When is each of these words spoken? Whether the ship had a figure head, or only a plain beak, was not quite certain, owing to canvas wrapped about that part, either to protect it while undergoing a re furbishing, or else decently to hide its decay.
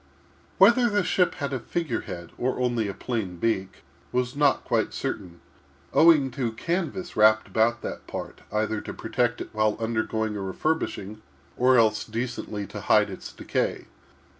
Whether 0.57 0.89
the 0.89 1.03
ship 1.03 1.35
had 1.35 1.53
a 1.53 1.59
figure 1.59 2.01
head, 2.01 2.31
or 2.39 2.57
only 2.59 2.87
a 2.87 2.93
plain 2.95 3.35
beak, 3.35 3.83
was 4.11 4.35
not 4.35 4.63
quite 4.63 4.95
certain, 4.95 5.41
owing 5.93 6.31
to 6.31 6.53
canvas 6.53 7.15
wrapped 7.15 7.47
about 7.49 7.83
that 7.83 8.07
part, 8.07 8.41
either 8.51 8.81
to 8.81 8.95
protect 8.95 9.41
it 9.41 9.51
while 9.53 9.77
undergoing 9.79 10.35
a 10.35 10.41
re 10.41 10.53
furbishing, 10.55 11.21
or 11.55 11.77
else 11.77 12.03
decently 12.03 12.65
to 12.65 12.81
hide 12.81 13.11
its 13.11 13.31
decay. 13.31 13.85